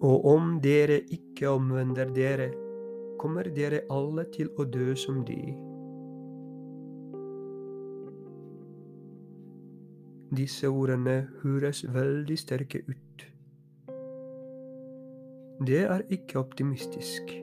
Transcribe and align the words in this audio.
Og 0.00 0.24
om 0.24 0.54
dere 0.64 1.02
ikke 1.12 1.50
omvender 1.52 2.08
dere, 2.16 2.48
kommer 3.20 3.50
dere 3.52 3.82
alle 3.92 4.24
til 4.32 4.48
å 4.56 4.64
dø 4.64 4.94
som 4.96 5.20
de. 5.28 5.40
Disse 10.32 10.70
ordene 10.72 11.26
høres 11.42 11.84
veldig 11.92 12.38
sterke 12.38 12.80
ut. 12.88 13.26
Det 15.68 15.84
er 15.84 16.06
ikke 16.08 16.40
optimistisk. 16.40 17.36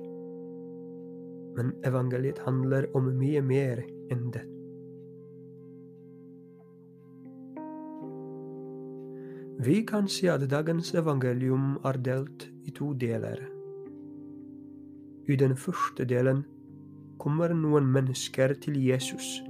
Men 1.58 1.76
evangeliet 1.86 2.42
handler 2.48 2.90
om 2.98 3.12
mye 3.20 3.42
mer 3.46 3.86
enn 4.10 4.32
det. 4.34 4.57
Vi 9.58 9.80
kan 9.90 10.06
si 10.06 10.28
at 10.30 10.44
dagens 10.46 10.92
evangelium 10.94 11.80
er 11.82 11.98
delt 12.06 12.44
i 12.70 12.72
to 12.78 12.92
deler. 12.94 13.40
I 15.26 15.36
den 15.36 15.56
første 15.58 16.06
delen 16.06 16.44
kommer 17.18 17.56
noen 17.58 17.88
mennesker 17.90 18.54
til 18.62 18.78
Jesus 18.78 19.42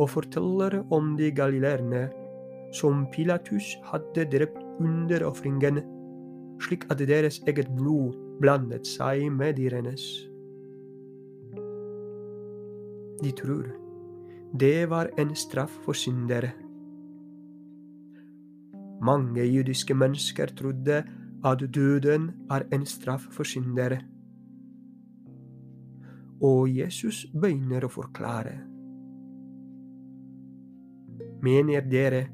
og 0.00 0.10
forteller 0.10 0.80
om 0.90 1.12
de 1.14 1.30
galileerne 1.30 2.08
som 2.74 3.04
Pilatus 3.14 3.76
hadde 3.92 4.24
drept 4.32 4.58
under 4.82 5.22
ofringen, 5.28 5.78
slik 6.66 6.88
at 6.90 6.98
deres 6.98 7.38
eget 7.46 7.70
blod 7.78 8.16
blandet 8.42 8.88
seg 8.88 9.28
med 9.30 9.60
dyrenes. 9.60 10.08
De 13.22 13.30
tror 13.38 13.70
det 14.58 14.90
var 14.90 15.12
en 15.22 15.30
straff 15.38 15.78
for 15.84 15.94
syndere. 15.94 16.50
Mange 19.00 19.44
jødiske 19.44 19.94
mennesker 19.94 20.46
trodde 20.56 21.04
at 21.44 21.74
døden 21.74 22.30
er 22.50 22.62
en 22.72 22.86
straff 22.86 23.22
for 23.30 23.44
syndere. 23.44 24.00
Og 26.40 26.68
Jesus 26.76 27.26
begynner 27.32 27.84
å 27.84 27.92
forklare. 27.92 28.58
Mener 31.42 31.84
dere 31.88 32.26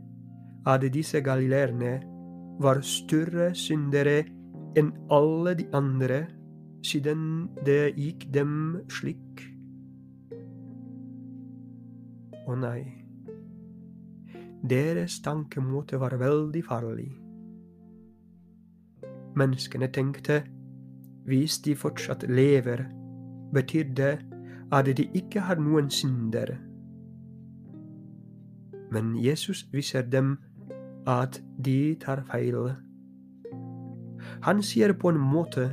at 0.67 0.83
disse 0.95 1.23
galileerne 1.23 2.01
var 2.63 2.83
større 2.83 3.53
syndere 3.55 4.25
enn 4.77 4.91
alle 5.11 5.55
de 5.59 5.67
andre, 5.75 6.27
siden 6.83 7.49
det 7.67 7.95
gikk 7.97 8.27
dem 8.35 8.83
slik. 8.91 9.47
Å 12.47 12.55
nei, 12.59 13.06
deres 14.71 15.21
tankemåte 15.25 16.01
var 16.01 16.17
veldig 16.21 16.65
farlig. 16.65 17.11
Menneskene 19.37 19.89
tenkte 19.93 20.43
hvis 21.27 21.59
de 21.59 21.75
fortsatt 21.77 22.23
lever, 22.31 22.85
betyr 23.53 23.95
det 23.99 24.15
at 24.73 24.87
de 24.97 25.09
ikke 25.15 25.41
har 25.41 25.59
noen 25.59 25.91
synder. 25.91 26.57
Men 28.91 29.17
Jesus 29.19 29.67
viser 29.73 30.03
dem 30.03 30.37
at 31.07 31.43
de 31.65 31.97
tar 32.01 32.23
feil. 32.31 32.71
Han 34.47 34.63
sier 34.63 34.95
på 34.95 35.11
en 35.11 35.19
måte 35.19 35.71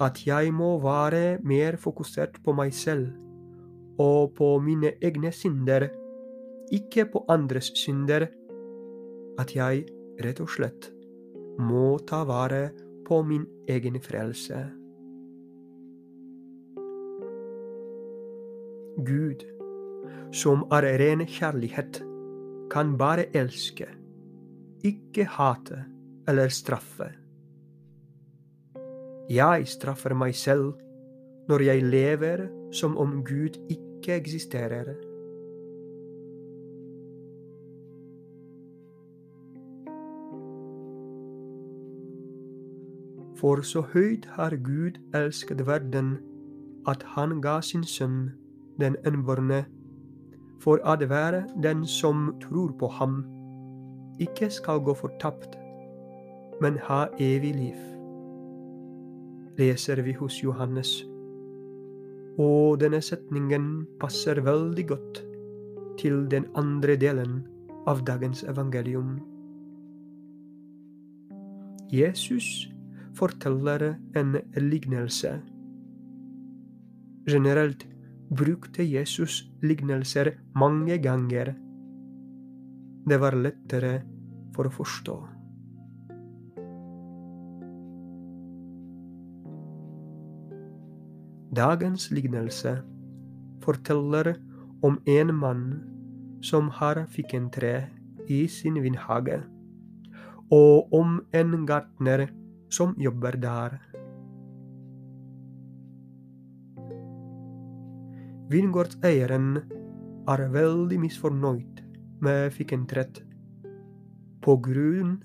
at 0.00 0.26
jeg 0.26 0.52
må 0.54 0.78
være 0.82 1.38
mer 1.44 1.76
fokusert 1.76 2.40
på 2.44 2.52
meg 2.56 2.74
selv 2.74 3.12
og 4.00 4.32
på 4.36 4.58
mine 4.58 4.94
egne 5.04 5.32
synder, 5.32 5.88
ikke 6.72 7.06
på 7.12 7.24
andres 7.32 7.70
synder, 7.76 8.26
at 9.40 9.54
jeg 9.56 9.86
rett 10.24 10.40
og 10.42 10.50
slett 10.52 10.90
må 11.60 11.98
ta 12.08 12.22
vare 12.28 12.70
på 13.06 13.20
min 13.26 13.44
egen 13.70 13.98
frelse. 14.02 14.60
Gud, 19.02 19.44
som 20.32 20.64
er 20.72 20.86
ren 21.00 21.24
kjærlighet, 21.28 22.02
kan 22.72 22.96
bare 22.96 23.28
elske 23.36 23.88
ikke 24.84 25.26
hate 25.28 25.84
eller 26.28 26.48
straffe. 26.52 27.10
Jeg 29.30 29.68
straffer 29.70 30.14
meg 30.18 30.34
selv 30.36 30.74
når 31.48 31.64
jeg 31.68 31.86
lever 31.86 32.46
som 32.74 32.96
om 33.00 33.20
Gud 33.26 33.58
ikke 33.70 34.16
eksisterer. 34.18 35.11
For 43.42 43.58
så 43.66 43.80
høyt 43.82 44.26
har 44.36 44.54
Gud 44.62 45.00
elsket 45.18 45.66
verden, 45.66 46.18
at 46.86 47.02
han 47.02 47.40
ga 47.42 47.56
sin 47.60 47.82
sønn, 47.84 48.30
den 48.78 48.94
enbårne, 49.06 49.64
for 50.62 50.78
at 50.86 51.02
være 51.10 51.40
den 51.62 51.82
som 51.86 52.36
tror 52.42 52.70
på 52.78 52.86
ham, 52.86 53.24
ikke 54.22 54.46
skal 54.50 54.78
gå 54.86 54.94
fortapt, 54.94 55.58
men 56.60 56.78
ha 56.86 57.06
evig 57.18 57.54
liv. 57.54 57.80
Leser 59.58 60.02
vi 60.06 60.12
hos 60.12 60.38
Johannes. 60.44 61.02
Og 62.38 62.78
denne 62.80 63.02
setningen 63.02 63.88
passer 64.00 64.38
veldig 64.40 64.86
godt 64.86 65.24
til 65.98 66.30
den 66.30 66.46
andre 66.54 66.94
delen 66.96 67.42
av 67.86 68.06
dagens 68.06 68.46
evangelium. 68.46 69.18
Jesus 71.92 72.71
forteller 73.18 73.96
en 74.16 74.36
lignelse. 74.56 75.40
Generelt 77.28 77.86
brukte 78.30 78.82
Jesus 78.82 79.42
lignelser 79.62 80.32
mange 80.54 80.98
ganger 80.98 81.54
det 83.06 83.18
var 83.18 83.34
lettere 83.34 84.02
for 84.54 84.68
å 84.68 84.74
forstå. 84.74 85.16
Dagens 91.52 92.06
lignelse 92.14 92.76
forteller 93.64 94.36
om 94.86 95.00
en 95.10 95.34
mann 95.36 95.64
som 96.42 96.70
har 96.78 97.02
fikentre 97.12 97.72
i 98.30 98.44
sin 98.50 98.78
vindhage, 98.82 99.42
og 100.54 100.94
om 100.94 101.18
en 101.34 101.66
gartner 101.66 102.28
som 102.72 102.94
jobber 102.96 103.36
der. 103.36 103.76
Vingårdseieren 108.52 109.60
er 110.28 110.46
veldig 110.52 110.98
misfornøyd 111.02 111.82
med 112.24 112.52
fikentrett 112.56 113.22
på 114.44 114.56
grunn 114.64 115.20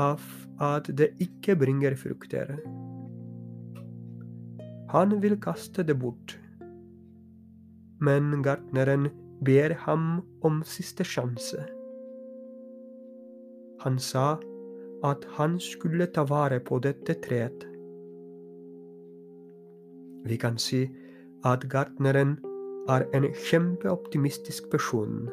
av 0.00 0.22
at 0.62 0.88
det 0.98 1.12
ikke 1.22 1.56
bringer 1.58 1.96
frukter. 1.98 2.56
Han 4.94 5.18
vil 5.22 5.36
kaste 5.42 5.84
det 5.86 5.96
bort, 5.98 6.36
men 7.98 8.42
gartneren 8.46 9.08
ber 9.44 9.74
ham 9.86 10.22
om 10.46 10.62
siste 10.66 11.06
sjanse. 11.06 11.62
Han 13.84 13.98
sa 13.98 14.36
at 15.04 15.24
han 15.36 15.58
skulle 15.60 16.06
ta 16.06 16.24
vare 16.28 16.60
på 16.64 16.80
dette 16.84 17.16
treet. 17.26 17.66
Vi 20.24 20.38
kan 20.40 20.56
si 20.58 20.86
at 21.44 21.66
gartneren 21.72 22.38
er 22.88 23.04
en 23.16 23.26
kjempeoptimistisk 23.48 24.70
person. 24.72 25.26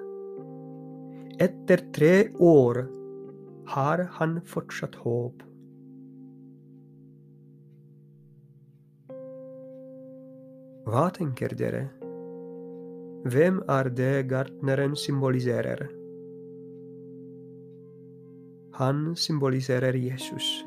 Etter 1.39 1.83
tre 1.95 2.15
år 2.39 2.83
har 3.71 4.03
han 4.19 4.41
fortsatt 4.47 4.97
håp. 5.05 5.47
Hva 10.91 11.07
tenker 11.15 11.55
dere? 11.55 11.85
Hvem 13.31 13.61
er 13.69 13.89
det 13.95 14.27
gartneren 14.27 14.95
symboliserer? 14.97 16.00
Han 18.73 19.15
symboliserer 19.15 19.95
Jesus. 19.97 20.65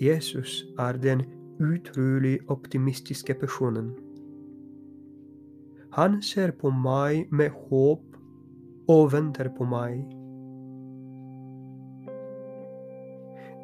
Jesus 0.00 0.66
er 0.78 0.92
den 0.92 1.22
utrolig 1.60 2.38
optimistiske 2.48 3.34
personen. 3.34 3.94
Han 5.92 6.22
ser 6.22 6.50
på 6.50 6.70
meg 6.70 7.32
med 7.32 7.50
håp 7.50 8.04
og 8.88 9.12
venter 9.12 9.48
på 9.56 9.66
meg. 9.66 10.04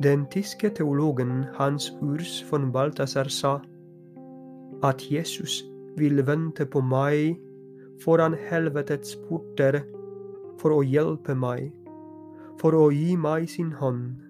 Den 0.02 0.26
tyske 0.30 0.70
teologen 0.74 1.44
Hans 1.54 1.92
Urs 2.02 2.40
von 2.50 2.72
Balthasar 2.72 3.30
sa 3.30 3.60
at 4.82 5.04
Jesus 5.10 5.62
vil 5.96 6.26
vente 6.26 6.66
på 6.66 6.82
meg 6.82 7.38
foran 8.02 8.34
helvetets 8.50 9.14
porter 9.28 9.84
for 10.58 10.74
å 10.74 10.82
hjelpe 10.82 11.36
meg, 11.38 11.70
for 12.60 12.76
å 12.76 12.88
gi 12.94 13.16
meg 13.20 13.48
sin 13.50 13.72
hånd. 13.80 14.20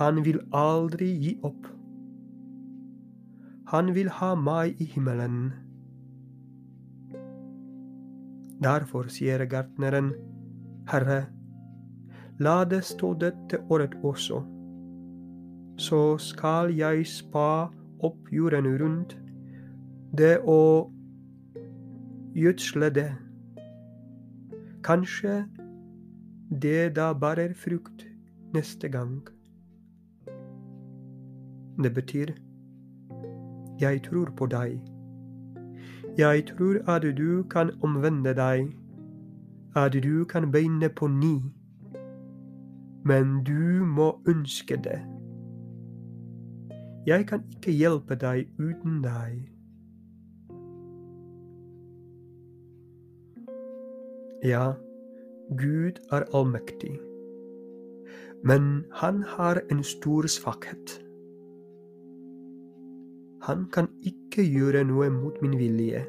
Han 0.00 0.22
vil 0.24 0.40
aldri 0.56 1.10
gi 1.24 1.34
opp. 1.44 1.66
Han 3.72 3.92
vil 3.94 4.08
ha 4.18 4.34
meg 4.34 4.80
i 4.80 4.86
himmelen. 4.94 5.50
Derfor 8.60 9.08
sier 9.12 9.44
gartneren, 9.46 10.12
Herre, 10.90 11.20
la 12.40 12.64
det 12.64 12.82
stå 12.88 13.12
dette 13.20 13.60
året 13.68 13.94
også, 14.04 14.40
så 15.80 16.00
skal 16.20 16.72
jeg 16.76 17.06
spa 17.08 17.70
opp 18.04 18.32
jorden 18.32 18.68
rundt 18.80 19.16
det 20.16 20.38
å 20.44 20.90
gjødsle 22.36 22.90
det. 22.96 23.10
Kanskje 24.82 25.44
det 26.62 26.96
da 26.96 27.12
bærer 27.12 27.54
frukt 27.54 28.06
neste 28.54 28.88
gang. 28.88 29.28
Det 31.82 31.94
betyr 31.94 32.32
jeg 33.80 34.02
tror 34.02 34.24
på 34.36 34.46
deg. 34.46 34.80
Jeg 36.18 36.46
tror 36.46 36.90
at 36.90 37.02
du 37.16 37.42
kan 37.42 37.70
omvende 37.82 38.34
deg, 38.34 38.76
at 39.76 39.92
du 39.92 40.24
kan 40.24 40.52
begynne 40.52 40.88
på 40.88 41.06
ny. 41.06 41.40
Men 43.04 43.44
du 43.44 43.84
må 43.84 44.20
ønske 44.28 44.76
det. 44.76 45.00
Jeg 47.06 47.26
kan 47.26 47.44
ikke 47.50 47.72
hjelpe 47.72 48.14
deg 48.14 48.48
uten 48.58 49.02
deg. 49.02 49.48
Ja, 54.42 54.72
Gud 55.50 55.98
er 56.12 56.24
allmektig, 56.32 56.94
men 58.44 58.86
han 58.92 59.22
har 59.22 59.60
en 59.70 59.82
stor 59.84 60.26
svakhet. 60.26 60.94
Han 63.42 63.66
kan 63.72 63.90
ikke 64.00 64.46
gjøre 64.48 64.84
noe 64.88 65.10
mot 65.12 65.36
min 65.44 65.58
vilje. 65.60 66.00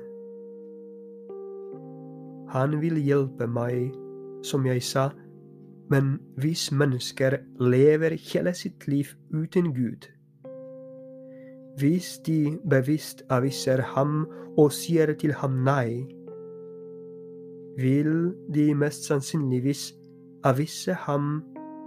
Han 2.56 2.78
vil 2.80 3.01
hjelpe 3.04 3.50
meg, 3.51 3.92
som 4.48 4.63
jeg 4.66 4.80
sa, 4.84 5.10
men 5.92 6.16
hvis 6.39 6.69
mennesker 6.72 7.36
lever 7.60 8.16
hele 8.31 8.56
sitt 8.56 8.88
liv 8.88 9.12
uten 9.36 9.74
Gud, 9.75 10.07
hvis 11.84 12.16
de 12.24 12.56
bevisst 12.69 13.25
avviser 13.30 13.84
ham 13.92 14.24
og 14.56 14.72
sier 14.72 15.12
til 15.19 15.36
ham 15.36 15.66
nei, 15.68 16.07
vil 17.77 18.33
de 18.53 18.75
mest 18.75 19.03
sannsynligvis 19.07 19.94
avvise 20.44 20.94
ham 20.94 21.44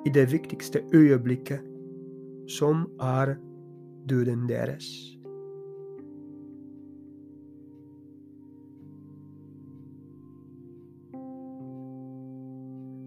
i 0.06 0.08
det 0.08 0.32
viktigste 0.32 0.81
øyeblikket, 0.94 1.60
som 2.48 2.86
er 3.00 3.34
døden 4.08 4.48
deres. 4.48 4.84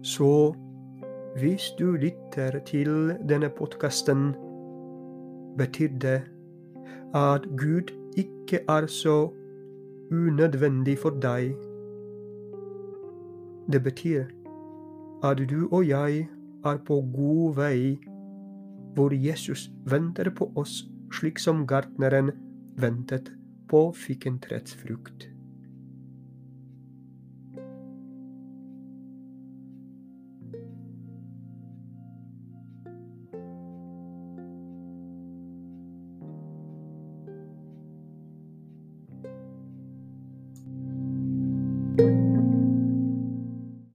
Så 0.02 0.54
hvis 1.36 1.70
du 1.78 1.92
lytter 1.92 2.58
til 2.66 3.14
denne 3.28 3.48
podkasten, 3.48 4.34
betyr 5.58 5.88
det 6.00 6.22
at 7.14 7.42
Gud 7.58 7.92
ikke 8.16 8.60
er 8.68 8.86
så 8.86 9.30
unødvendig 10.10 10.98
for 10.98 11.10
deg 11.10 11.54
det 13.72 13.82
betyr 13.84 14.24
at 15.24 15.40
du 15.50 15.68
og 15.72 15.88
jeg 15.88 16.28
er 16.64 16.78
på 16.86 17.00
god 17.14 17.54
vei, 17.54 17.98
hvor 18.94 19.12
Jesus 19.12 19.68
venter 19.84 20.30
på 20.30 20.48
oss 20.56 20.86
slik 21.12 21.38
som 21.38 21.66
gartneren 21.66 22.32
ventet 22.80 23.28
på 23.68 23.90
fikkentrets 23.92 24.72
frukt. 24.80 25.28